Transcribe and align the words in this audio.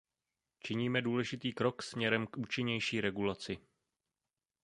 Činíme 0.59 1.01
důležitý 1.01 1.53
krok 1.53 1.83
směrem 1.83 2.27
k 2.27 2.37
účinnější 2.37 3.01
regulaci. 3.01 3.57